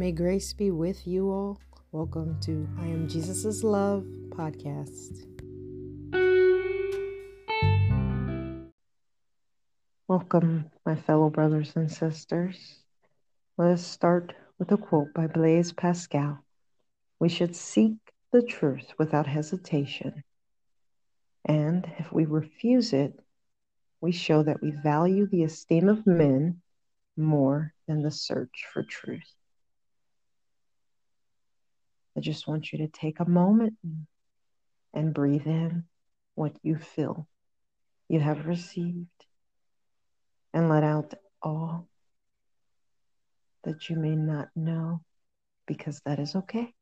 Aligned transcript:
May 0.00 0.12
grace 0.12 0.54
be 0.54 0.70
with 0.70 1.06
you 1.06 1.30
all. 1.30 1.60
Welcome 1.92 2.40
to 2.40 2.66
I 2.78 2.86
Am 2.86 3.06
Jesus' 3.06 3.62
Love 3.62 4.06
podcast. 4.30 5.26
Welcome, 10.08 10.70
my 10.86 10.96
fellow 10.96 11.28
brothers 11.28 11.76
and 11.76 11.92
sisters. 11.92 12.56
Let 13.58 13.72
us 13.72 13.86
start 13.86 14.32
with 14.58 14.72
a 14.72 14.78
quote 14.78 15.12
by 15.12 15.26
Blaise 15.26 15.70
Pascal 15.74 16.42
We 17.18 17.28
should 17.28 17.54
seek 17.54 17.98
the 18.32 18.40
truth 18.40 18.94
without 18.98 19.26
hesitation. 19.26 20.24
And 21.44 21.86
if 21.98 22.10
we 22.10 22.24
refuse 22.24 22.94
it, 22.94 23.20
we 24.00 24.12
show 24.12 24.44
that 24.44 24.62
we 24.62 24.70
value 24.70 25.26
the 25.26 25.44
esteem 25.44 25.90
of 25.90 26.06
men 26.06 26.62
more 27.18 27.74
than 27.86 28.00
the 28.00 28.10
search 28.10 28.64
for 28.72 28.82
truth. 28.82 29.30
I 32.20 32.22
just 32.22 32.46
want 32.46 32.70
you 32.70 32.80
to 32.80 32.88
take 32.88 33.18
a 33.18 33.26
moment 33.26 33.78
and 34.92 35.14
breathe 35.14 35.46
in 35.46 35.84
what 36.34 36.54
you 36.62 36.76
feel 36.76 37.26
you 38.10 38.20
have 38.20 38.46
received 38.46 39.06
and 40.52 40.68
let 40.68 40.84
out 40.84 41.14
all 41.40 41.88
that 43.64 43.88
you 43.88 43.96
may 43.96 44.14
not 44.14 44.48
know 44.54 45.00
because 45.66 46.02
that 46.04 46.18
is 46.18 46.36
okay. 46.36 46.74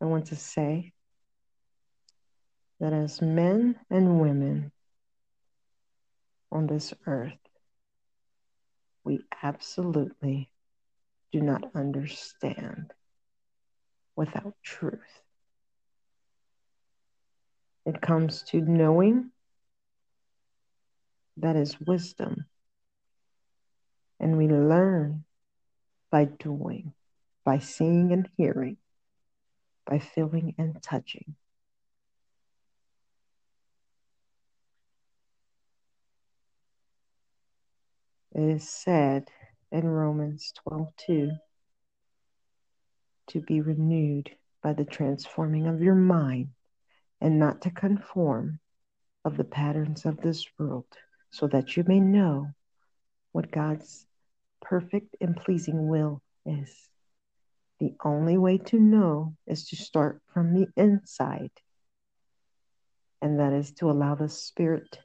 I 0.00 0.06
want 0.06 0.28
to 0.28 0.36
say 0.36 0.94
that 2.80 2.94
as 2.94 3.20
men 3.20 3.76
and 3.90 4.18
women 4.18 4.72
on 6.50 6.66
this 6.66 6.94
earth, 7.06 7.36
we 9.04 9.20
absolutely 9.42 10.49
do 11.32 11.40
not 11.40 11.70
understand 11.74 12.92
without 14.16 14.54
truth. 14.62 15.22
It 17.86 18.00
comes 18.00 18.42
to 18.48 18.60
knowing 18.60 19.30
that 21.38 21.56
is 21.56 21.80
wisdom. 21.80 22.46
And 24.18 24.36
we 24.36 24.48
learn 24.48 25.24
by 26.10 26.26
doing, 26.26 26.92
by 27.44 27.58
seeing 27.58 28.12
and 28.12 28.28
hearing, 28.36 28.76
by 29.86 29.98
feeling 29.98 30.54
and 30.58 30.82
touching. 30.82 31.36
It 38.32 38.42
is 38.42 38.68
said 38.68 39.28
in 39.72 39.86
Romans 39.86 40.52
12:2 40.68 41.38
to 43.28 43.40
be 43.40 43.60
renewed 43.60 44.30
by 44.62 44.72
the 44.72 44.84
transforming 44.84 45.66
of 45.66 45.80
your 45.80 45.94
mind 45.94 46.48
and 47.20 47.38
not 47.38 47.62
to 47.62 47.70
conform 47.70 48.58
of 49.24 49.36
the 49.36 49.44
patterns 49.44 50.04
of 50.06 50.20
this 50.20 50.46
world 50.58 50.86
so 51.30 51.46
that 51.46 51.76
you 51.76 51.84
may 51.86 52.00
know 52.00 52.48
what 53.32 53.52
God's 53.52 54.06
perfect 54.60 55.16
and 55.20 55.36
pleasing 55.36 55.88
will 55.88 56.22
is. 56.44 56.88
The 57.78 57.94
only 58.04 58.36
way 58.36 58.58
to 58.58 58.78
know 58.78 59.36
is 59.46 59.68
to 59.68 59.76
start 59.76 60.20
from 60.34 60.52
the 60.52 60.66
inside, 60.76 61.52
and 63.22 63.38
that 63.38 63.52
is 63.52 63.72
to 63.74 63.90
allow 63.90 64.16
the 64.16 64.28
Spirit 64.28 64.98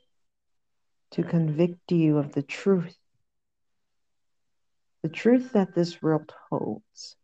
to 1.12 1.24
convict 1.24 1.92
you 1.92 2.18
of 2.18 2.34
the 2.34 2.42
truth 2.42 2.98
the 5.06 5.10
truth 5.10 5.52
that 5.54 5.76
this 5.76 6.02
world 6.02 6.34
holds 6.50 7.16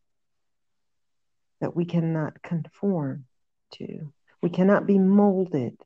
that 1.62 1.76
we 1.76 1.84
cannot 1.84 2.40
conform 2.44 3.26
to. 3.74 4.14
We 4.40 4.52
cannot 4.52 4.86
be 4.86 5.00
molded 5.00 5.82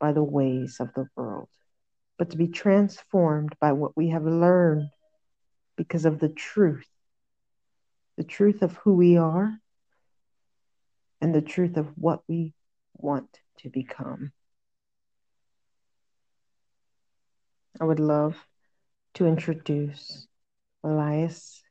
by 0.00 0.12
the 0.12 0.24
ways 0.24 0.78
of 0.80 0.88
the 0.94 1.06
world, 1.14 1.50
but 2.16 2.30
to 2.30 2.38
be 2.38 2.48
transformed 2.48 3.54
by 3.60 3.72
what 3.72 3.98
we 3.98 4.08
have 4.08 4.24
learned 4.24 4.88
because 5.76 6.06
of 6.06 6.20
the 6.20 6.30
truth 6.30 6.88
the 8.16 8.24
truth 8.24 8.62
of 8.62 8.72
who 8.78 8.94
we 8.94 9.18
are 9.18 9.58
and 11.20 11.34
the 11.34 11.42
truth 11.42 11.76
of 11.76 11.88
what 11.96 12.22
we 12.26 12.54
want 12.94 13.40
to 13.58 13.68
become. 13.68 14.32
I 17.78 17.84
would 17.84 18.00
love 18.00 18.38
to 19.14 19.26
introduce 19.26 20.27
Elias 20.88 21.62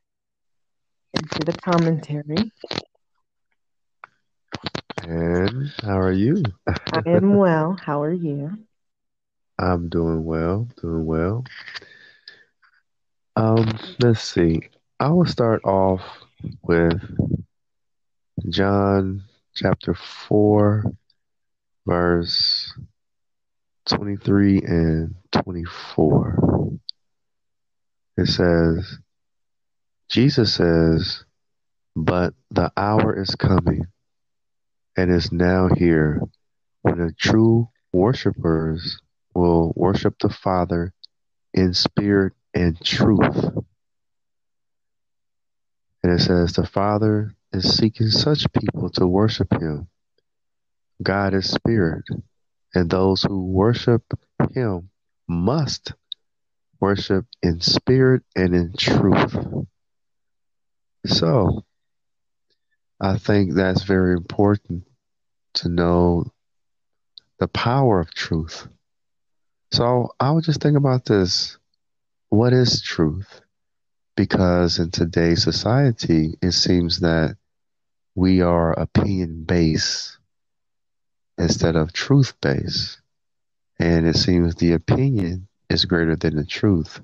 into 1.13 1.39
the 1.39 1.57
commentary. 1.59 2.51
And 5.03 5.71
how 5.81 5.99
are 5.99 6.11
you? 6.11 6.43
I 6.67 7.01
am 7.05 7.35
well. 7.35 7.77
How 7.81 8.03
are 8.03 8.13
you? 8.13 8.57
I'm 9.59 9.89
doing 9.89 10.23
well, 10.23 10.67
doing 10.81 11.05
well. 11.05 11.45
Um, 13.35 13.77
let's 13.99 14.21
see. 14.21 14.61
I 14.99 15.09
will 15.09 15.25
start 15.25 15.63
off 15.63 16.01
with 16.61 17.01
John 18.49 19.23
chapter 19.55 19.93
4, 19.93 20.83
verse 21.85 22.73
23 23.87 24.61
and 24.61 25.15
24. 25.31 26.69
It 28.17 28.27
says, 28.27 28.97
Jesus 30.09 30.53
says, 30.53 31.25
But 31.95 32.33
the 32.51 32.71
hour 32.77 33.19
is 33.19 33.35
coming 33.35 33.87
and 34.95 35.11
is 35.11 35.31
now 35.31 35.67
here 35.75 36.21
when 36.81 36.97
the 36.97 37.13
true 37.17 37.69
worshippers 37.91 38.99
will 39.33 39.73
worship 39.75 40.15
the 40.19 40.29
Father 40.29 40.93
in 41.53 41.73
spirit 41.73 42.33
and 42.53 42.79
truth. 42.81 43.51
And 46.03 46.13
it 46.13 46.21
says, 46.21 46.53
The 46.53 46.65
Father 46.65 47.35
is 47.51 47.77
seeking 47.77 48.07
such 48.07 48.51
people 48.53 48.89
to 48.91 49.05
worship 49.05 49.51
Him. 49.51 49.87
God 51.03 51.33
is 51.33 51.49
spirit, 51.49 52.05
and 52.73 52.89
those 52.89 53.23
who 53.23 53.45
worship 53.45 54.03
Him 54.53 54.89
must 55.27 55.93
worship 56.79 57.25
in 57.43 57.59
spirit 57.61 58.23
and 58.35 58.55
in 58.55 58.73
truth. 58.77 59.35
So, 61.05 61.63
I 62.99 63.17
think 63.17 63.53
that's 63.53 63.83
very 63.83 64.13
important 64.13 64.83
to 65.55 65.69
know 65.69 66.31
the 67.39 67.47
power 67.47 67.99
of 67.99 68.13
truth. 68.13 68.67
So, 69.71 70.11
I 70.19 70.31
would 70.31 70.43
just 70.43 70.61
think 70.61 70.77
about 70.77 71.05
this 71.05 71.57
what 72.29 72.53
is 72.53 72.81
truth? 72.81 73.41
Because 74.15 74.79
in 74.79 74.91
today's 74.91 75.43
society, 75.43 76.37
it 76.41 76.51
seems 76.51 76.99
that 76.99 77.37
we 78.15 78.41
are 78.41 78.73
opinion 78.73 79.43
based 79.43 80.17
instead 81.37 81.75
of 81.75 81.93
truth 81.93 82.33
based. 82.41 82.99
And 83.79 84.07
it 84.07 84.15
seems 84.15 84.55
the 84.55 84.73
opinion 84.73 85.47
is 85.69 85.85
greater 85.85 86.15
than 86.15 86.35
the 86.35 86.45
truth 86.45 86.99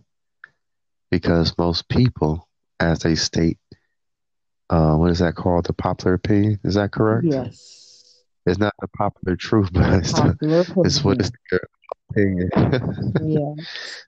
because 1.11 1.55
most 1.57 1.87
people, 1.87 2.47
as 2.79 2.99
they 2.99 3.13
state, 3.13 3.59
uh, 4.73 4.95
what 4.95 5.11
is 5.11 5.19
that 5.19 5.35
called? 5.35 5.67
The 5.67 5.73
popular 5.73 6.15
opinion? 6.15 6.59
Is 6.63 6.73
that 6.73 6.91
correct? 6.91 7.25
Yes. 7.29 8.23
It's 8.47 8.57
not 8.57 8.73
the 8.81 8.87
popular 8.87 9.35
truth, 9.35 9.69
but 9.73 9.93
it's, 9.93 10.13
the, 10.13 10.73
it's 10.83 11.03
what 11.03 11.21
is 11.21 11.31
their 11.51 11.61
opinion. 12.09 12.49
yeah. 13.21 13.63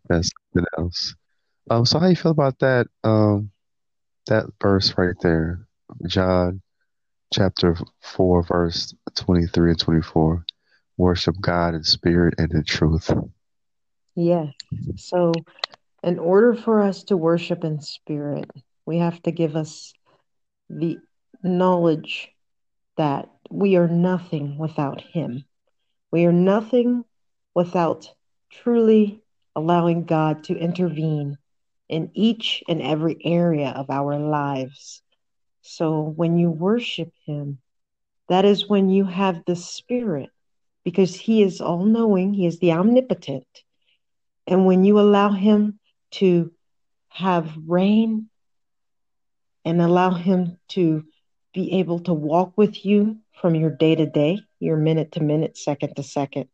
That's 0.10 0.32
something 0.54 0.68
else. 0.76 1.16
Um, 1.70 1.86
so 1.86 2.00
how 2.00 2.08
you 2.08 2.16
feel 2.16 2.32
about 2.32 2.58
that? 2.60 2.88
Um, 3.04 3.52
that 4.26 4.46
verse 4.60 4.92
right 4.98 5.16
there, 5.22 5.68
John 6.08 6.62
chapter 7.32 7.78
four, 8.02 8.42
verse 8.42 8.96
twenty-three 9.14 9.70
and 9.72 9.80
twenty-four. 9.80 10.46
Worship 10.98 11.36
God 11.40 11.76
in 11.76 11.84
spirit 11.84 12.36
and 12.40 12.52
in 12.52 12.64
truth. 12.64 13.12
Yes. 14.16 14.54
So, 14.96 15.32
in 16.04 16.18
order 16.18 16.56
for 16.56 16.82
us 16.82 17.04
to 17.06 17.18
worship 17.18 17.64
in 17.64 17.82
spirit, 17.82 18.50
we 18.88 18.98
have 18.98 19.22
to 19.24 19.32
give 19.32 19.56
us 19.56 19.94
the 20.70 20.98
knowledge 21.44 22.30
that 22.98 23.30
we 23.50 23.76
are 23.76 23.88
nothing 23.88 24.58
without 24.58 25.02
Him. 25.02 25.46
We 26.12 26.26
are 26.26 26.32
nothing 26.34 27.04
without 27.54 28.12
truly 28.50 29.22
allowing 29.56 30.06
God 30.06 30.44
to 30.46 30.58
intervene 30.58 31.38
in 31.88 32.12
each 32.14 32.64
and 32.68 32.82
every 32.82 33.18
area 33.24 33.70
of 33.70 33.90
our 33.90 34.18
lives. 34.18 35.02
So, 35.62 36.02
when 36.02 36.38
you 36.38 36.50
worship 36.50 37.12
Him, 37.26 37.60
that 38.30 38.46
is 38.46 38.70
when 38.70 38.90
you 38.90 39.06
have 39.06 39.44
the 39.46 39.56
Spirit, 39.56 40.30
because 40.84 41.16
He 41.16 41.44
is 41.44 41.62
all 41.62 41.86
knowing, 41.86 42.34
He 42.34 42.46
is 42.46 42.60
the 42.60 42.74
omnipotent. 42.74 43.48
And 44.48 44.66
when 44.66 44.84
you 44.84 45.00
allow 45.00 45.32
Him 45.32 45.80
to 46.12 46.52
have 47.10 47.52
reign 47.66 48.30
and 49.66 49.82
allow 49.82 50.12
Him 50.12 50.58
to 50.70 51.04
be 51.54 51.80
able 51.80 52.00
to 52.02 52.14
walk 52.14 52.54
with 52.56 52.86
you 52.86 53.18
from 53.42 53.56
your 53.56 53.72
day 53.72 53.96
to 53.96 54.06
day, 54.06 54.40
your 54.60 54.78
minute 54.78 55.14
to 55.14 55.22
minute, 55.22 55.58
second 55.58 55.96
to 55.96 56.04
second. 56.04 56.48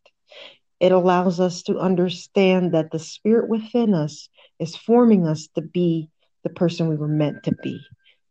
It 0.80 0.92
allows 0.92 1.40
us 1.40 1.62
to 1.64 1.78
understand 1.78 2.74
that 2.74 2.92
the 2.92 3.00
Spirit 3.00 3.50
within 3.50 3.94
us 3.94 4.30
is 4.58 4.76
forming 4.76 5.28
us 5.28 5.48
to 5.56 5.62
be 5.62 6.10
the 6.44 6.50
person 6.50 6.88
we 6.88 6.96
were 6.96 7.08
meant 7.08 7.44
to 7.44 7.56
be. 7.62 7.80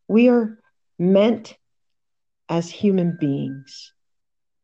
We 0.08 0.28
are 0.28 0.58
meant 0.98 1.56
as 2.48 2.68
human 2.68 3.16
beings 3.20 3.92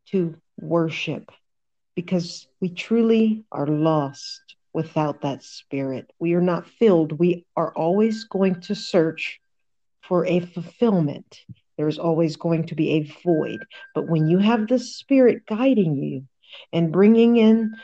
to 0.07 0.37
worship 0.59 1.31
because 1.95 2.49
we 2.61 2.71
truly 2.71 3.45
are 3.53 3.67
lost 3.67 4.41
without 4.73 5.23
that 5.23 5.43
spirit. 5.43 6.11
We 6.19 6.35
are 6.35 6.41
not 6.43 6.69
filled. 6.69 7.13
We 7.13 7.47
are 7.57 7.73
always 7.73 8.25
going 8.25 8.61
to 8.63 8.75
search 8.75 9.41
for 10.09 10.27
a 10.27 10.41
fulfillment. 10.41 11.41
There's 11.77 11.99
always 11.99 12.37
going 12.37 12.67
to 12.67 12.75
be 12.75 12.91
a 12.91 13.13
void. 13.25 13.65
But 13.95 14.09
when 14.09 14.27
you 14.27 14.39
have 14.39 14.67
the 14.67 14.79
spirit 14.79 15.47
guiding 15.47 15.97
you 15.97 16.25
and 16.73 16.93
bringing 16.93 17.37
in 17.37 17.75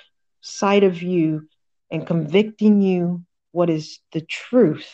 sight 0.40 0.84
of 0.84 1.02
you 1.02 1.48
and 1.90 2.06
convicting 2.06 2.80
you 2.80 3.24
what 3.52 3.68
is 3.68 3.98
the 4.12 4.22
truth, 4.22 4.90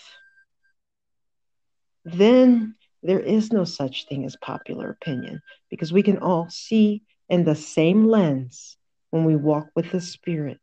then 2.05 2.75
there 3.03 3.21
is 3.21 3.53
no 3.53 3.65
such 3.65 4.07
thing 4.07 4.25
as 4.25 4.37
popular 4.37 4.91
opinion 4.91 5.41
because 5.71 5.93
we 5.93 6.03
can 6.03 6.19
all 6.19 6.49
see 6.51 7.03
in 7.29 7.45
the 7.45 7.55
same 7.55 8.09
lens 8.09 8.77
when 9.11 9.25
we 9.25 9.37
walk 9.37 9.69
with 9.77 9.93
the 9.93 10.01
Spirit. 10.01 10.59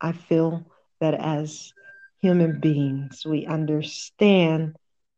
I 0.00 0.12
feel 0.12 0.66
that 1.00 1.14
as 1.14 1.72
human 2.24 2.58
beings, 2.58 3.26
we 3.26 3.44
understand 3.44 4.74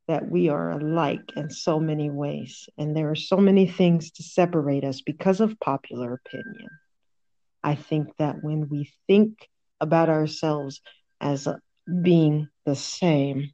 that 0.08 0.28
we 0.28 0.48
are 0.48 0.72
alike 0.72 1.22
in 1.36 1.48
so 1.48 1.78
many 1.78 2.10
ways, 2.10 2.68
and 2.78 2.96
there 2.96 3.08
are 3.08 3.14
so 3.14 3.36
many 3.36 3.64
things 3.68 4.10
to 4.10 4.24
separate 4.24 4.82
us 4.82 5.02
because 5.02 5.40
of 5.40 5.60
popular 5.60 6.14
opinion. 6.14 6.68
I 7.62 7.76
think 7.76 8.08
that 8.18 8.42
when 8.42 8.68
we 8.68 8.90
think 9.06 9.48
about 9.80 10.08
ourselves 10.08 10.80
as 11.20 11.46
being 12.02 12.48
the 12.64 12.74
same, 12.74 13.52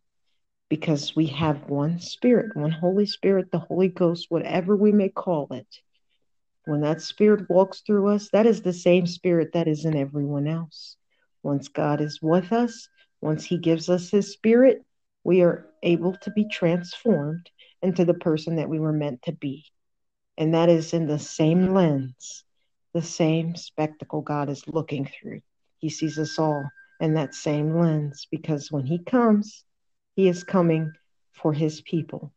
because 0.70 1.14
we 1.14 1.26
have 1.26 1.68
one 1.68 2.00
spirit, 2.00 2.56
one 2.56 2.70
Holy 2.70 3.04
Spirit, 3.04 3.50
the 3.52 3.58
Holy 3.58 3.88
Ghost, 3.88 4.28
whatever 4.30 4.74
we 4.74 4.92
may 4.92 5.10
call 5.10 5.48
it. 5.50 5.68
When 6.64 6.80
that 6.80 7.02
spirit 7.02 7.50
walks 7.50 7.82
through 7.82 8.08
us, 8.08 8.30
that 8.32 8.46
is 8.46 8.62
the 8.62 8.72
same 8.72 9.06
spirit 9.06 9.50
that 9.52 9.68
is 9.68 9.84
in 9.84 9.94
everyone 9.94 10.48
else. 10.48 10.96
Once 11.42 11.68
God 11.68 12.00
is 12.00 12.22
with 12.22 12.50
us, 12.50 12.88
once 13.22 13.44
He 13.44 13.58
gives 13.58 13.88
us 13.88 14.10
His 14.10 14.32
spirit, 14.32 14.84
we 15.24 15.42
are 15.42 15.66
able 15.82 16.14
to 16.16 16.30
be 16.32 16.48
transformed 16.48 17.48
into 17.80 18.04
the 18.04 18.14
person 18.14 18.56
that 18.56 18.68
we 18.68 18.78
were 18.78 18.92
meant 18.92 19.22
to 19.22 19.32
be. 19.32 19.64
And 20.36 20.54
that 20.54 20.68
is 20.68 20.92
in 20.92 21.06
the 21.06 21.18
same 21.18 21.72
lens, 21.72 22.44
the 22.92 23.02
same 23.02 23.56
spectacle 23.56 24.20
God 24.20 24.50
is 24.50 24.66
looking 24.66 25.06
through. 25.06 25.40
He 25.78 25.88
sees 25.88 26.18
us 26.18 26.38
all 26.38 26.68
in 27.00 27.14
that 27.14 27.34
same 27.34 27.78
lens 27.78 28.26
because 28.30 28.70
when 28.70 28.84
He 28.84 28.98
comes, 28.98 29.64
he 30.14 30.28
is 30.28 30.44
coming 30.44 30.92
for 31.32 31.52
his 31.52 31.80
people. 31.80 32.32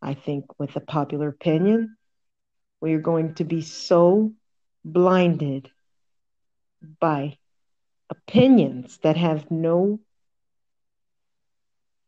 I 0.00 0.14
think 0.14 0.58
with 0.58 0.74
the 0.74 0.80
popular 0.80 1.28
opinion, 1.28 1.96
we 2.80 2.94
are 2.94 3.00
going 3.00 3.34
to 3.34 3.44
be 3.44 3.62
so 3.62 4.32
blinded 4.84 5.70
by 7.00 7.36
opinions 8.10 8.98
that 9.02 9.16
have 9.16 9.50
no 9.50 10.00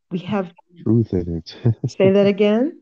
we 0.09 0.19
have 0.19 0.51
truth 0.83 1.13
in 1.13 1.37
it. 1.37 1.55
say 1.89 2.11
that 2.11 2.27
again. 2.27 2.81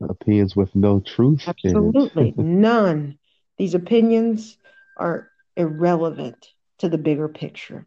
Opinions 0.00 0.56
with 0.56 0.74
no 0.74 1.00
truth. 1.00 1.44
Absolutely. 1.46 2.34
None. 2.36 3.18
These 3.58 3.74
opinions 3.74 4.56
are 4.96 5.30
irrelevant 5.56 6.36
to 6.78 6.88
the 6.88 6.98
bigger 6.98 7.28
picture. 7.28 7.86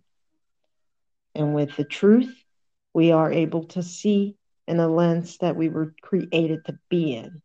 And 1.36 1.54
with 1.54 1.75
the 1.75 1.83
truth, 1.83 2.36
we 2.94 3.12
are 3.12 3.31
able 3.31 3.66
to 3.66 3.83
see 3.83 4.36
in 4.68 4.80
a 4.80 4.88
lens 4.88 5.38
that 5.38 5.56
we 5.56 5.69
were 5.69 5.94
created 6.01 6.66
to 6.66 6.77
be 6.89 7.16
in. 7.16 7.42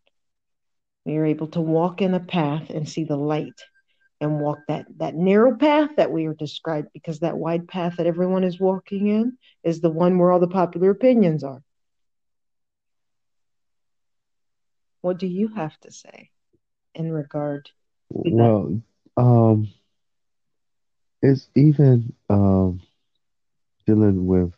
We 1.05 1.17
are 1.17 1.27
able 1.27 1.49
to 1.49 1.61
walk 1.61 2.01
in 2.01 2.15
a 2.15 2.21
path 2.21 2.71
and 2.71 2.89
see 2.89 3.05
the 3.05 3.17
light 3.17 3.61
and 4.25 4.41
walk 4.41 4.59
that, 4.69 4.87
that 4.99 5.15
narrow 5.15 5.57
path 5.57 5.91
that 5.97 6.11
we 6.11 6.27
are 6.27 6.35
described 6.35 6.89
because 6.93 7.21
that 7.21 7.37
wide 7.37 7.69
path 7.69 7.97
that 7.99 8.07
everyone 8.07 8.45
is 8.45 8.61
walking 8.61 9.07
in 9.09 9.37
is 9.63 9.81
the 9.81 9.91
one 9.91 10.19
where 10.19 10.33
all 10.33 10.41
the 10.41 10.49
popular 10.49 10.91
opinions 10.91 11.45
are. 11.45 11.63
What 15.03 15.19
do 15.19 15.27
you 15.27 15.49
have 15.49 15.79
to 15.81 15.93
say 15.93 16.31
in 16.95 17.13
regard 17.13 17.71
well, 18.11 18.81
um, 19.17 19.69
it's 21.23 21.49
even 21.55 22.13
um, 22.31 22.81
dealing 23.87 24.27
with 24.27 24.53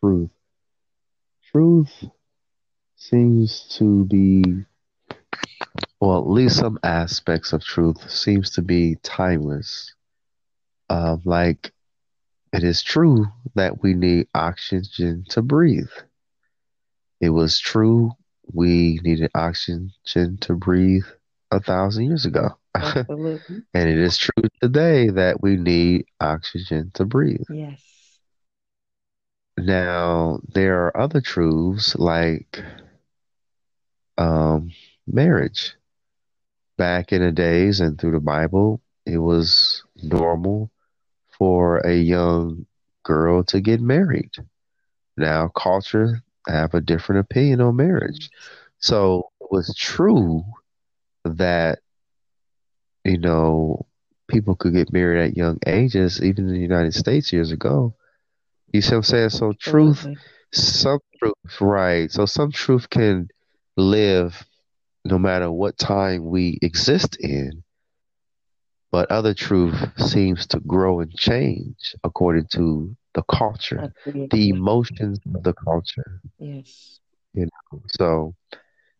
truth. 0.00 0.30
Truth 1.52 2.04
seems 2.96 3.76
to 3.78 4.04
be, 4.04 4.64
well, 6.00 6.18
at 6.18 6.28
least 6.28 6.56
some 6.56 6.78
aspects 6.82 7.52
of 7.52 7.64
truth 7.64 8.10
seems 8.10 8.50
to 8.50 8.62
be 8.62 8.96
timeless. 9.02 9.94
Uh, 10.88 11.16
like 11.24 11.72
it 12.52 12.62
is 12.64 12.82
true 12.82 13.26
that 13.54 13.82
we 13.82 13.94
need 13.94 14.28
oxygen 14.34 15.24
to 15.30 15.42
breathe. 15.42 15.90
It 17.20 17.30
was 17.30 17.58
true 17.58 18.12
we 18.52 18.98
needed 19.02 19.30
oxygen 19.34 19.92
to 20.40 20.54
breathe 20.54 21.04
a 21.50 21.60
thousand 21.60 22.04
years 22.06 22.24
ago. 22.24 22.56
and 22.74 23.08
it 23.74 23.98
is 23.98 24.16
true 24.16 24.44
today 24.62 25.08
that 25.10 25.42
we 25.42 25.56
need 25.56 26.06
oxygen 26.20 26.90
to 26.94 27.04
breathe. 27.04 27.46
Yes. 27.48 28.20
Now, 29.58 30.40
there 30.48 30.84
are 30.86 30.96
other 30.96 31.20
truths 31.20 31.96
like 31.96 32.62
um, 34.16 34.70
marriage. 35.06 35.74
Back 36.78 37.12
in 37.12 37.20
the 37.20 37.32
days 37.32 37.80
and 37.80 38.00
through 38.00 38.12
the 38.12 38.20
Bible, 38.20 38.80
it 39.04 39.18
was 39.18 39.82
normal 40.02 40.70
for 41.36 41.78
a 41.78 41.94
young 41.94 42.66
girl 43.02 43.42
to 43.44 43.60
get 43.60 43.80
married. 43.80 44.30
Now, 45.16 45.48
culture 45.48 46.22
have 46.46 46.74
a 46.74 46.80
different 46.80 47.20
opinion 47.20 47.60
on 47.60 47.76
marriage. 47.76 48.30
So 48.78 49.30
it 49.40 49.48
was 49.50 49.74
true 49.74 50.44
that, 51.24 51.80
you 53.04 53.18
know, 53.18 53.86
people 54.28 54.54
could 54.54 54.74
get 54.74 54.92
married 54.92 55.30
at 55.30 55.36
young 55.36 55.58
ages, 55.66 56.22
even 56.22 56.46
in 56.48 56.54
the 56.54 56.60
United 56.60 56.94
States 56.94 57.32
years 57.32 57.50
ago. 57.50 57.94
You 58.72 58.82
see 58.82 58.90
what 58.90 58.96
I'm 58.98 59.02
saying? 59.02 59.30
So 59.30 59.52
truth, 59.52 60.06
some 60.52 61.00
truth, 61.18 61.60
right? 61.60 62.10
So 62.10 62.26
some 62.26 62.52
truth 62.52 62.88
can 62.88 63.28
live 63.76 64.46
no 65.04 65.18
matter 65.18 65.50
what 65.50 65.78
time 65.78 66.24
we 66.26 66.58
exist 66.62 67.16
in, 67.20 67.62
but 68.90 69.10
other 69.10 69.34
truth 69.34 69.74
seems 69.98 70.46
to 70.46 70.60
grow 70.60 71.00
and 71.00 71.12
change 71.14 71.94
according 72.04 72.46
to 72.52 72.94
the 73.14 73.22
culture, 73.22 73.92
the 74.30 74.48
emotions 74.48 75.18
of 75.34 75.42
the 75.42 75.52
culture. 75.54 76.20
Yes. 76.38 77.00
You 77.34 77.46
know, 77.72 77.82
so 77.98 78.34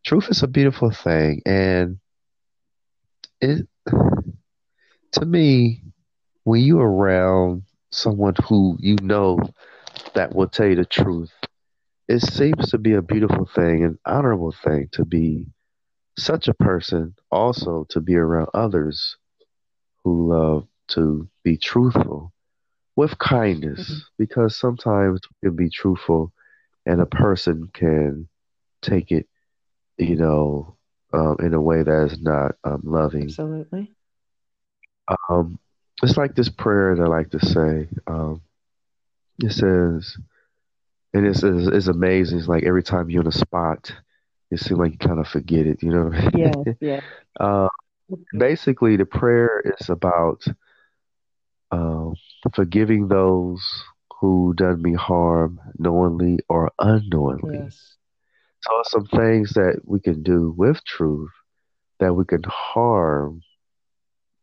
truth 0.05 0.28
is 0.31 0.43
a 0.43 0.49
beautiful 0.49 0.90
thing, 0.90 1.43
and 1.47 1.99
it 3.40 3.67
to 5.12 5.25
me, 5.25 5.83
when 6.45 6.62
you're 6.62 6.88
around 6.88 7.62
someone 7.90 8.35
who 8.45 8.76
you 8.81 8.97
know 9.02 9.38
that 10.14 10.35
will 10.35 10.49
tell 10.49 10.67
you 10.67 10.76
the 10.76 10.85
truth. 10.85 11.33
It 12.09 12.21
seems 12.21 12.71
to 12.71 12.78
be 12.78 12.95
a 12.95 13.02
beautiful 13.02 13.47
thing, 13.55 13.85
an 13.85 13.99
honorable 14.07 14.52
thing 14.64 14.88
to 14.93 15.05
be 15.05 15.47
such 16.19 16.49
a 16.49 16.55
person, 16.55 17.15
also 17.31 17.87
to 17.91 18.01
be 18.01 18.17
around 18.17 18.49
others 18.55 19.17
who 20.05 20.29
love 20.29 20.67
to 20.89 21.29
be 21.43 21.57
truthful 21.57 22.33
with 22.97 23.19
kindness, 23.19 23.91
mm-hmm. 23.91 23.99
because 24.19 24.57
sometimes 24.57 25.21
we 25.43 25.49
can 25.49 25.57
be 25.57 25.71
truthful 25.71 26.33
and 26.85 27.01
a 27.01 27.07
person 27.07 27.69
can 27.73 28.29
take 28.83 29.13
it, 29.13 29.29
you 29.99 30.17
know, 30.17 30.77
um, 31.13 31.37
in 31.41 31.55
a 31.55 31.61
way 31.61 31.83
that 31.83 32.11
is 32.11 32.21
not 32.21 32.57
um, 32.65 32.81
loving. 32.85 33.25
Absolutely. 33.25 33.93
Um, 35.29 35.59
it's 36.03 36.17
like 36.17 36.35
this 36.35 36.49
prayer 36.49 36.97
that 36.97 37.03
I 37.03 37.07
like 37.07 37.31
to 37.31 37.45
say. 37.45 37.89
Um, 38.07 38.43
it 39.43 39.53
says, 39.53 40.17
and 41.15 41.27
it's, 41.27 41.43
it's, 41.43 41.69
it's 41.69 41.87
amazing. 41.89 42.39
It's 42.39 42.49
like 42.49 42.65
every 42.65 42.83
time 42.83 43.11
you're 43.11 43.23
in 43.23 43.29
a 43.29 43.33
spot, 43.33 43.93
it 44.50 44.61
seems 44.61 44.78
like 44.78 44.93
you 44.93 44.99
kind 44.99 45.21
of 45.21 45.28
forget 45.28 45.67
it. 45.67 45.83
You 45.83 45.90
know? 45.90 46.12
Yeah, 46.35 46.73
yeah. 46.81 47.00
uh, 47.40 47.69
basically, 48.37 48.97
the 48.97 49.07
prayer 49.07 49.62
is 49.78 49.88
about 49.88 50.45
um, 51.71 52.14
forgiving 52.55 53.09
those 53.09 53.62
who 54.21 54.55
done 54.57 54.83
me 54.83 54.95
harm 54.95 55.61
knowingly 55.78 56.38
or 56.49 56.71
unknowingly. 56.78 57.61
Yes. 57.64 57.97
So 58.62 58.83
some 58.85 59.07
things 59.07 59.52
that 59.52 59.81
we 59.85 60.00
can 60.00 60.23
do 60.23 60.52
with 60.57 60.83
truth 60.85 61.31
that 62.00 62.14
we 62.14 62.25
can 62.25 62.43
harm, 62.45 63.43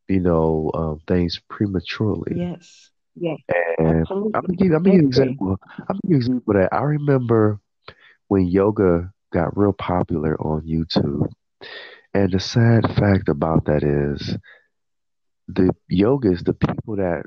you 0.07 0.19
know, 0.19 0.71
um, 0.73 1.01
things 1.07 1.39
prematurely. 1.49 2.33
Yes. 2.35 2.91
Yes. 3.15 3.39
And 3.77 4.05
I'm 4.09 4.31
gonna 4.31 4.55
give, 4.55 4.71
I'm 4.71 4.83
gonna 4.83 4.83
give 4.83 4.93
you 4.93 4.99
an 4.99 5.07
example. 5.07 5.57
I'm 5.77 5.85
gonna 5.87 5.99
give 6.03 6.09
you 6.09 6.15
an 6.15 6.21
example 6.21 6.53
that 6.53 6.73
I 6.73 6.81
remember 6.81 7.59
when 8.27 8.47
yoga 8.47 9.13
got 9.31 9.57
real 9.57 9.73
popular 9.73 10.39
on 10.41 10.61
YouTube. 10.61 11.31
And 12.13 12.31
the 12.31 12.39
sad 12.39 12.83
fact 12.95 13.27
about 13.29 13.65
that 13.65 13.83
is 13.83 14.37
the 15.47 15.69
yogas, 15.91 16.43
the 16.43 16.53
people 16.53 16.95
that 16.97 17.23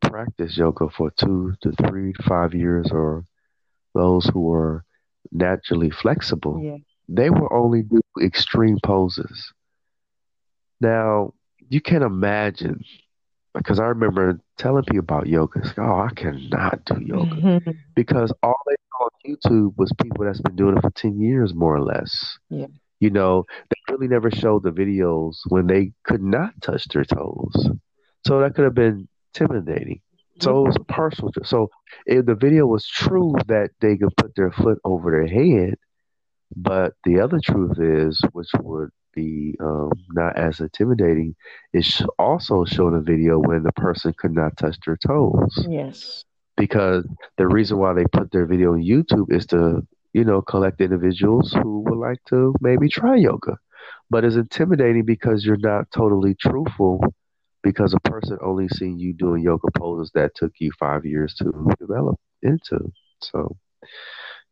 practice 0.00 0.56
yoga 0.56 0.88
for 0.90 1.10
two 1.10 1.54
to 1.62 1.72
three 1.72 2.12
to 2.12 2.22
five 2.22 2.54
years, 2.54 2.90
or 2.92 3.24
those 3.94 4.26
who 4.26 4.52
are 4.52 4.84
naturally 5.32 5.90
flexible, 5.90 6.60
Yeah. 6.62 6.76
they 7.08 7.30
will 7.30 7.48
only 7.50 7.82
do 7.82 8.00
extreme 8.22 8.78
poses. 8.84 9.52
Now, 10.80 11.34
you 11.68 11.80
can 11.80 12.02
imagine, 12.02 12.84
because 13.58 13.78
I 13.80 13.86
remember 13.86 14.40
telling 14.56 14.84
people 14.84 15.00
about 15.00 15.26
yoga, 15.26 15.60
it's 15.60 15.68
like, 15.68 15.78
oh, 15.78 16.00
I 16.00 16.10
cannot 16.14 16.84
do 16.84 17.00
yoga. 17.04 17.36
Mm-hmm. 17.36 17.70
Because 17.94 18.32
all 18.42 18.56
they 18.66 18.74
saw 18.90 19.04
on 19.04 19.10
YouTube 19.26 19.76
was 19.76 19.92
people 20.00 20.24
that's 20.24 20.40
been 20.40 20.56
doing 20.56 20.76
it 20.76 20.80
for 20.80 20.90
10 20.90 21.20
years, 21.20 21.54
more 21.54 21.76
or 21.76 21.82
less. 21.82 22.38
Yeah. 22.48 22.66
You 23.00 23.10
know, 23.10 23.44
they 23.70 23.92
really 23.92 24.08
never 24.08 24.30
showed 24.30 24.64
the 24.64 24.70
videos 24.70 25.36
when 25.48 25.66
they 25.66 25.92
could 26.04 26.22
not 26.22 26.60
touch 26.62 26.86
their 26.88 27.04
toes. 27.04 27.68
So 28.26 28.40
that 28.40 28.54
could 28.54 28.64
have 28.64 28.74
been 28.74 29.08
intimidating. 29.34 30.00
So 30.40 30.58
it 30.58 30.68
was 30.68 30.76
mm-hmm. 30.76 30.92
partial. 30.92 31.30
So 31.44 31.70
if 32.06 32.26
the 32.26 32.34
video 32.34 32.66
was 32.66 32.86
true 32.86 33.34
that 33.46 33.70
they 33.80 33.96
could 33.96 34.16
put 34.16 34.34
their 34.34 34.50
foot 34.50 34.78
over 34.84 35.10
their 35.10 35.26
head, 35.26 35.74
but 36.56 36.94
the 37.04 37.20
other 37.20 37.40
truth 37.42 37.78
is, 37.78 38.20
which 38.32 38.48
would 38.60 38.90
um, 39.60 39.90
not 40.10 40.36
as 40.36 40.60
intimidating, 40.60 41.34
is 41.72 41.86
sh- 41.86 42.02
also 42.18 42.64
showing 42.64 42.94
a 42.94 43.00
video 43.00 43.38
when 43.38 43.62
the 43.62 43.72
person 43.72 44.14
could 44.16 44.32
not 44.32 44.56
touch 44.56 44.76
their 44.86 44.96
toes. 44.96 45.66
Yes. 45.68 46.24
Because 46.56 47.06
the 47.36 47.46
reason 47.46 47.78
why 47.78 47.92
they 47.92 48.04
put 48.12 48.30
their 48.32 48.46
video 48.46 48.72
on 48.72 48.82
YouTube 48.82 49.32
is 49.32 49.46
to, 49.46 49.86
you 50.12 50.24
know, 50.24 50.42
collect 50.42 50.80
individuals 50.80 51.52
who 51.52 51.80
would 51.86 51.98
like 51.98 52.18
to 52.28 52.54
maybe 52.60 52.88
try 52.88 53.16
yoga. 53.16 53.56
But 54.10 54.24
it's 54.24 54.36
intimidating 54.36 55.04
because 55.04 55.44
you're 55.44 55.56
not 55.58 55.90
totally 55.92 56.34
truthful 56.34 57.00
because 57.62 57.94
a 57.94 58.00
person 58.10 58.38
only 58.42 58.68
seen 58.68 58.98
you 58.98 59.12
doing 59.12 59.42
yoga 59.42 59.68
poses 59.76 60.10
that 60.14 60.34
took 60.34 60.52
you 60.58 60.70
five 60.78 61.04
years 61.04 61.34
to 61.34 61.52
develop 61.78 62.18
into. 62.42 62.92
So 63.20 63.56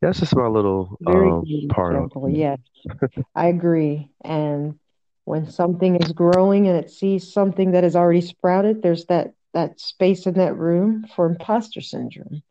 that's 0.01 0.21
just 0.21 0.37
my 0.37 0.47
little 0.47 0.99
Very 1.01 1.29
um 1.31 1.45
part 1.69 1.97
example. 1.97 2.29
it. 2.29 2.33
Yes. 2.33 2.59
I 3.35 3.49
agree. 3.49 4.11
And 4.25 4.79
when 5.25 5.51
something 5.51 5.97
is 5.97 6.13
growing 6.13 6.69
and 6.69 6.77
it 6.77 6.91
sees 6.91 7.33
something 7.33 7.73
that 7.73 7.85
has 7.85 7.97
already 7.97 8.21
sprouted, 8.21 8.83
there's 8.83 9.07
that 9.07 9.35
that 9.55 9.81
space 9.81 10.27
in 10.27 10.35
that 10.35 10.57
room 10.57 11.07
for 11.15 11.27
imposter 11.27 11.81
syndrome. 11.81 12.43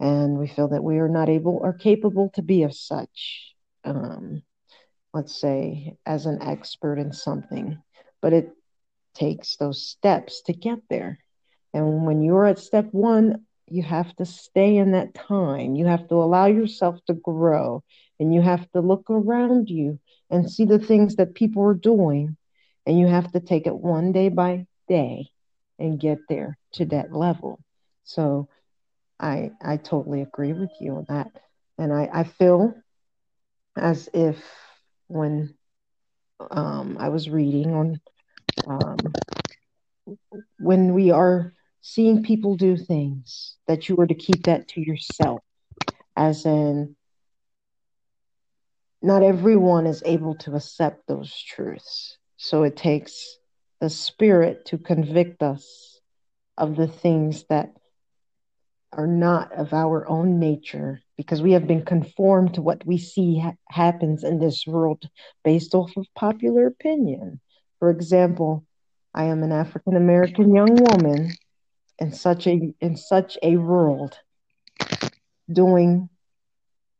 And 0.00 0.38
we 0.38 0.48
feel 0.48 0.68
that 0.68 0.82
we 0.84 0.98
are 0.98 1.08
not 1.08 1.28
able 1.28 1.58
or 1.62 1.72
capable 1.72 2.30
to 2.34 2.42
be 2.42 2.62
of 2.62 2.74
such, 2.74 3.54
um, 3.84 4.42
let's 5.12 5.40
say, 5.40 5.96
as 6.06 6.26
an 6.26 6.42
expert 6.42 6.98
in 6.98 7.12
something. 7.12 7.78
But 8.20 8.32
it 8.32 8.50
takes 9.14 9.56
those 9.56 9.86
steps 9.86 10.42
to 10.42 10.52
get 10.52 10.78
there. 10.88 11.18
And 11.72 12.04
when 12.06 12.22
you're 12.22 12.46
at 12.46 12.58
step 12.58 12.88
one, 12.92 13.44
you 13.70 13.82
have 13.82 14.14
to 14.16 14.26
stay 14.26 14.76
in 14.76 14.92
that 14.92 15.14
time. 15.14 15.76
You 15.76 15.86
have 15.86 16.08
to 16.08 16.16
allow 16.16 16.46
yourself 16.46 16.96
to 17.06 17.14
grow 17.14 17.82
and 18.20 18.34
you 18.34 18.42
have 18.42 18.70
to 18.72 18.80
look 18.80 19.10
around 19.10 19.70
you 19.70 19.98
and 20.30 20.50
see 20.50 20.64
the 20.64 20.78
things 20.78 21.16
that 21.16 21.34
people 21.34 21.62
are 21.64 21.74
doing. 21.74 22.36
And 22.86 22.98
you 22.98 23.06
have 23.08 23.32
to 23.32 23.40
take 23.40 23.66
it 23.66 23.76
one 23.76 24.12
day 24.12 24.28
by 24.28 24.66
day 24.88 25.28
and 25.78 26.00
get 26.00 26.18
there 26.28 26.58
to 26.74 26.86
that 26.86 27.12
level. 27.12 27.60
So 28.04 28.48
I 29.20 29.52
I 29.62 29.76
totally 29.76 30.22
agree 30.22 30.52
with 30.52 30.70
you 30.80 30.96
on 30.96 31.06
that. 31.08 31.28
And 31.78 31.92
I, 31.92 32.08
I 32.12 32.24
feel 32.24 32.74
as 33.76 34.08
if 34.14 34.36
when 35.08 35.54
um, 36.50 36.96
I 37.00 37.08
was 37.08 37.28
reading 37.30 37.74
on 37.74 38.00
um, 38.66 38.98
when 40.58 40.94
we 40.94 41.10
are 41.10 41.52
seeing 41.80 42.22
people 42.22 42.56
do 42.56 42.76
things 42.76 43.56
that 43.66 43.88
you 43.88 43.96
were 43.96 44.06
to 44.06 44.14
keep 44.14 44.44
that 44.44 44.68
to 44.68 44.80
yourself. 44.80 45.40
As 46.16 46.44
in 46.44 46.96
not 49.02 49.22
everyone 49.22 49.86
is 49.86 50.02
able 50.04 50.34
to 50.36 50.54
accept 50.54 51.06
those 51.06 51.34
truths. 51.34 52.18
So 52.36 52.64
it 52.64 52.76
takes 52.76 53.38
the 53.80 53.88
spirit 53.88 54.66
to 54.66 54.78
convict 54.78 55.42
us 55.42 56.00
of 56.58 56.76
the 56.76 56.86
things 56.86 57.44
that 57.48 57.70
are 58.92 59.06
not 59.06 59.52
of 59.52 59.72
our 59.72 60.06
own 60.08 60.38
nature 60.38 61.00
because 61.16 61.40
we 61.40 61.52
have 61.52 61.66
been 61.66 61.84
conformed 61.84 62.54
to 62.54 62.62
what 62.62 62.84
we 62.84 62.98
see 62.98 63.38
ha- 63.38 63.54
happens 63.68 64.24
in 64.24 64.38
this 64.38 64.66
world 64.66 65.08
based 65.44 65.74
off 65.74 65.96
of 65.96 66.06
popular 66.14 66.66
opinion. 66.66 67.40
For 67.78 67.90
example 67.90 68.66
i 69.14 69.24
am 69.24 69.42
an 69.42 69.52
african 69.52 69.96
american 69.96 70.54
young 70.54 70.74
woman 70.74 71.30
in 72.00 72.12
such 72.12 72.46
a 72.46 72.74
in 72.80 72.96
such 72.96 73.38
a 73.42 73.56
world 73.56 74.18
doing 75.52 76.08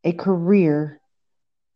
a 0.03 0.13
career 0.13 0.99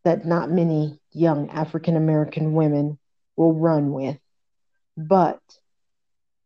that 0.04 0.24
not 0.24 0.50
many 0.50 1.00
young 1.12 1.50
African 1.50 1.96
American 1.96 2.54
women 2.54 2.98
will 3.36 3.52
run 3.52 3.92
with. 3.92 4.18
But 4.96 5.40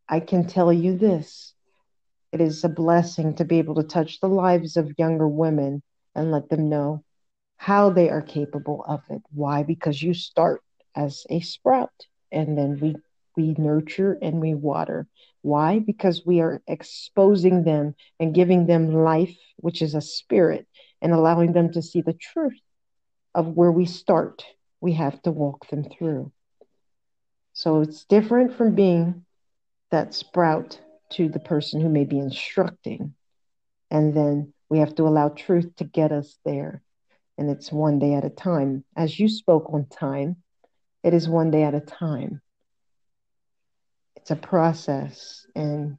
I 0.09 0.19
can 0.19 0.47
tell 0.47 0.73
you 0.73 0.97
this 0.97 1.53
it 2.31 2.41
is 2.41 2.63
a 2.63 2.69
blessing 2.69 3.35
to 3.35 3.45
be 3.45 3.59
able 3.59 3.75
to 3.75 3.83
touch 3.83 4.19
the 4.19 4.29
lives 4.29 4.77
of 4.77 4.97
younger 4.97 5.27
women 5.27 5.83
and 6.15 6.31
let 6.31 6.49
them 6.49 6.69
know 6.69 7.03
how 7.57 7.91
they 7.91 8.09
are 8.09 8.21
capable 8.21 8.83
of 8.87 9.01
it. 9.09 9.21
Why? 9.31 9.63
Because 9.63 10.01
you 10.01 10.13
start 10.13 10.61
as 10.95 11.25
a 11.29 11.39
sprout 11.41 12.07
and 12.31 12.57
then 12.57 12.79
we 12.79 12.95
we 13.41 13.55
nurture 13.57 14.17
and 14.21 14.39
we 14.39 14.53
water. 14.53 15.07
Why? 15.41 15.79
Because 15.79 16.21
we 16.25 16.41
are 16.41 16.61
exposing 16.67 17.63
them 17.63 17.95
and 18.19 18.35
giving 18.35 18.67
them 18.67 18.93
life, 18.93 19.35
which 19.57 19.81
is 19.81 19.95
a 19.95 20.01
spirit, 20.01 20.67
and 21.01 21.11
allowing 21.11 21.53
them 21.53 21.71
to 21.73 21.81
see 21.81 22.01
the 22.01 22.13
truth 22.13 22.59
of 23.33 23.47
where 23.47 23.71
we 23.71 23.85
start. 23.85 24.45
We 24.79 24.93
have 24.93 25.21
to 25.23 25.31
walk 25.31 25.67
them 25.69 25.83
through. 25.83 26.31
So 27.53 27.81
it's 27.81 28.05
different 28.05 28.55
from 28.55 28.75
being 28.75 29.25
that 29.89 30.13
sprout 30.13 30.79
to 31.11 31.27
the 31.27 31.39
person 31.39 31.81
who 31.81 31.89
may 31.89 32.05
be 32.05 32.19
instructing. 32.19 33.13
And 33.89 34.13
then 34.13 34.53
we 34.69 34.79
have 34.79 34.95
to 34.95 35.03
allow 35.03 35.29
truth 35.29 35.75
to 35.77 35.83
get 35.83 36.11
us 36.11 36.37
there. 36.45 36.81
And 37.37 37.49
it's 37.49 37.71
one 37.71 37.99
day 37.99 38.13
at 38.13 38.25
a 38.25 38.29
time. 38.29 38.83
As 38.95 39.19
you 39.19 39.27
spoke 39.27 39.73
on 39.73 39.87
time, 39.87 40.37
it 41.03 41.13
is 41.13 41.27
one 41.27 41.49
day 41.51 41.63
at 41.63 41.73
a 41.73 41.81
time. 41.81 42.41
It's 44.21 44.31
a 44.31 44.35
process. 44.35 45.45
And, 45.55 45.97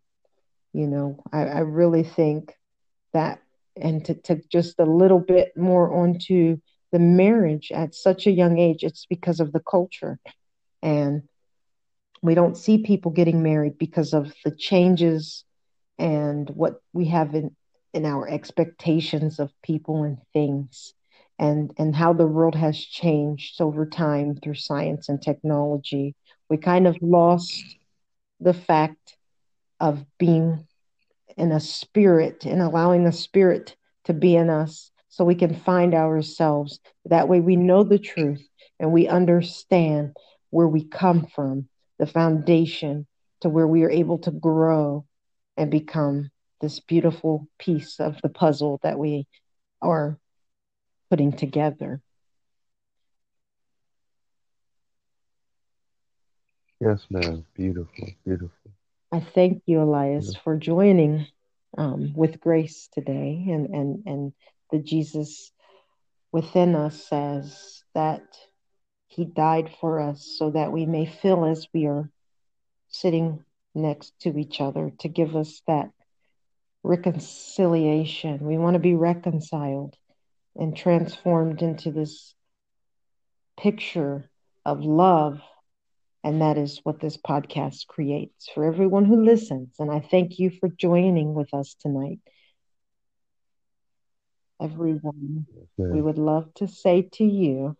you 0.72 0.86
know, 0.86 1.22
I, 1.32 1.46
I 1.46 1.58
really 1.60 2.04
think 2.04 2.54
that, 3.12 3.40
and 3.76 4.04
to, 4.04 4.14
to 4.14 4.40
just 4.48 4.78
a 4.78 4.84
little 4.84 5.18
bit 5.18 5.56
more 5.56 5.92
onto 5.92 6.58
the 6.92 6.98
marriage 6.98 7.72
at 7.72 7.94
such 7.94 8.26
a 8.26 8.30
young 8.30 8.58
age, 8.58 8.84
it's 8.84 9.06
because 9.06 9.40
of 9.40 9.52
the 9.52 9.60
culture. 9.60 10.18
And 10.82 11.22
we 12.22 12.34
don't 12.34 12.56
see 12.56 12.78
people 12.78 13.10
getting 13.10 13.42
married 13.42 13.78
because 13.78 14.14
of 14.14 14.32
the 14.44 14.50
changes 14.52 15.44
and 15.98 16.48
what 16.50 16.80
we 16.92 17.06
have 17.06 17.34
in, 17.34 17.56
in 17.92 18.06
our 18.06 18.28
expectations 18.28 19.40
of 19.40 19.50
people 19.62 20.04
and 20.04 20.18
things 20.32 20.94
and 21.38 21.72
and 21.78 21.96
how 21.96 22.12
the 22.12 22.26
world 22.26 22.54
has 22.54 22.78
changed 22.78 23.60
over 23.60 23.86
time 23.86 24.36
through 24.36 24.54
science 24.54 25.08
and 25.08 25.20
technology 25.20 26.14
we 26.48 26.56
kind 26.56 26.86
of 26.86 26.96
lost 27.00 27.64
the 28.42 28.54
fact 28.54 29.16
of 29.80 30.04
being 30.18 30.66
in 31.36 31.52
a 31.52 31.60
spirit 31.60 32.44
and 32.44 32.60
allowing 32.60 33.04
the 33.04 33.12
spirit 33.12 33.76
to 34.04 34.12
be 34.12 34.36
in 34.36 34.50
us 34.50 34.90
so 35.08 35.24
we 35.24 35.34
can 35.34 35.54
find 35.54 35.94
ourselves 35.94 36.80
that 37.04 37.28
way 37.28 37.40
we 37.40 37.56
know 37.56 37.84
the 37.84 37.98
truth 37.98 38.46
and 38.78 38.92
we 38.92 39.08
understand 39.08 40.16
where 40.50 40.68
we 40.68 40.84
come 40.84 41.26
from 41.26 41.68
the 41.98 42.06
foundation 42.06 43.06
to 43.40 43.48
where 43.48 43.66
we 43.66 43.82
are 43.84 43.90
able 43.90 44.18
to 44.18 44.30
grow 44.30 45.04
and 45.56 45.70
become 45.70 46.30
this 46.60 46.80
beautiful 46.80 47.46
piece 47.58 48.00
of 48.00 48.20
the 48.22 48.28
puzzle 48.28 48.80
that 48.82 48.98
we 48.98 49.26
are 49.80 50.18
putting 51.10 51.32
together. 51.32 52.00
Yes, 56.84 57.06
ma'am. 57.10 57.44
Beautiful, 57.54 58.08
beautiful. 58.24 58.72
I 59.12 59.20
thank 59.20 59.62
you, 59.66 59.82
Elias, 59.82 60.34
for 60.42 60.56
joining 60.56 61.28
um, 61.78 62.12
with 62.12 62.40
grace 62.40 62.88
today, 62.92 63.44
and 63.46 63.66
and 63.66 64.02
and 64.04 64.32
the 64.72 64.80
Jesus 64.80 65.52
within 66.32 66.74
us 66.74 67.06
says 67.06 67.84
that 67.94 68.24
He 69.06 69.24
died 69.24 69.70
for 69.80 70.00
us 70.00 70.34
so 70.36 70.50
that 70.50 70.72
we 70.72 70.84
may 70.84 71.06
feel 71.06 71.44
as 71.44 71.68
we 71.72 71.86
are 71.86 72.10
sitting 72.88 73.44
next 73.76 74.18
to 74.22 74.36
each 74.36 74.60
other 74.60 74.90
to 74.98 75.08
give 75.08 75.36
us 75.36 75.62
that 75.68 75.90
reconciliation. 76.82 78.40
We 78.40 78.58
want 78.58 78.74
to 78.74 78.80
be 78.80 78.96
reconciled 78.96 79.96
and 80.56 80.76
transformed 80.76 81.62
into 81.62 81.92
this 81.92 82.34
picture 83.56 84.28
of 84.64 84.80
love. 84.80 85.40
And 86.24 86.40
that 86.40 86.56
is 86.56 86.80
what 86.84 87.00
this 87.00 87.16
podcast 87.16 87.86
creates 87.86 88.48
for 88.54 88.64
everyone 88.64 89.04
who 89.04 89.24
listens. 89.24 89.74
And 89.78 89.90
I 89.90 90.00
thank 90.00 90.38
you 90.38 90.50
for 90.50 90.68
joining 90.68 91.34
with 91.34 91.52
us 91.52 91.74
tonight. 91.80 92.20
Everyone, 94.60 95.46
we 95.90 96.00
would 96.00 96.18
love 96.18 96.52
to 96.54 96.68
say 96.68 97.08
to 97.14 97.24
you, 97.24 97.76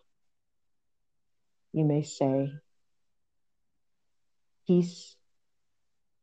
you 1.72 1.84
may 1.84 2.02
say, 2.02 2.52
peace 4.66 5.16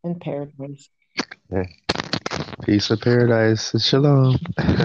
and 0.03 0.19
paradise. 0.19 0.89
Peace 2.65 2.89
and 2.89 3.01
paradise. 3.01 3.73
Shalom. 3.81 4.37